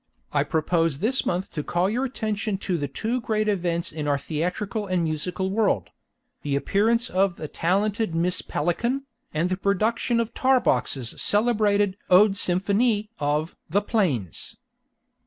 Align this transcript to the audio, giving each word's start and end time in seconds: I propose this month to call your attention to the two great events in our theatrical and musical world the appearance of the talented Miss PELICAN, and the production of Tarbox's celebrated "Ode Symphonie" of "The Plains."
I 0.33 0.41
propose 0.43 0.97
this 0.97 1.27
month 1.27 1.51
to 1.51 1.61
call 1.63 1.87
your 1.87 2.05
attention 2.05 2.57
to 2.65 2.75
the 2.75 2.87
two 2.87 3.21
great 3.21 3.47
events 3.47 3.91
in 3.91 4.07
our 4.07 4.17
theatrical 4.17 4.87
and 4.87 5.03
musical 5.03 5.51
world 5.51 5.91
the 6.41 6.55
appearance 6.55 7.07
of 7.07 7.35
the 7.35 7.47
talented 7.47 8.15
Miss 8.15 8.41
PELICAN, 8.41 9.05
and 9.31 9.49
the 9.51 9.57
production 9.57 10.19
of 10.19 10.33
Tarbox's 10.33 11.21
celebrated 11.21 11.97
"Ode 12.09 12.35
Symphonie" 12.35 13.11
of 13.19 13.55
"The 13.69 13.83
Plains." 13.83 14.57